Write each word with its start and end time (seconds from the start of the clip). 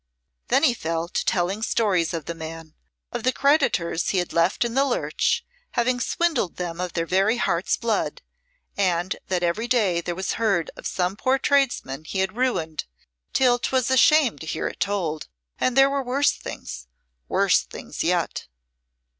Then 0.47 0.63
he 0.63 0.73
fell 0.73 1.09
to 1.09 1.23
telling 1.25 1.61
stories 1.61 2.11
of 2.11 2.25
the 2.25 2.33
man, 2.33 2.73
of 3.11 3.21
the 3.21 3.31
creditors 3.31 4.09
he 4.09 4.17
had 4.17 4.33
left 4.33 4.65
in 4.65 4.73
the 4.73 4.83
lurch, 4.83 5.45
having 5.73 5.99
swindled 5.99 6.55
them 6.55 6.81
of 6.81 6.93
their 6.93 7.05
very 7.05 7.37
hearts' 7.37 7.77
blood, 7.77 8.23
and 8.75 9.15
that 9.27 9.43
every 9.43 9.67
day 9.67 10.01
there 10.01 10.15
was 10.15 10.33
heard 10.41 10.71
of 10.75 10.87
some 10.87 11.15
poor 11.15 11.37
tradesman 11.37 12.03
he 12.05 12.17
had 12.17 12.35
ruined, 12.35 12.85
till 13.31 13.59
'twas 13.59 13.91
a 13.91 13.97
shame 13.97 14.39
to 14.39 14.47
hear 14.47 14.67
it 14.67 14.79
told; 14.79 15.27
and 15.59 15.77
there 15.77 15.87
were 15.87 16.01
worse 16.01 16.31
things 16.31 16.87
worse 17.27 17.61
things 17.61 18.03
yet! 18.03 18.47